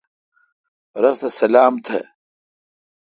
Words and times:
رس 1.01 1.17
تھ 1.21 1.27
سلام 1.39 1.73
تھ۔ 1.85 1.95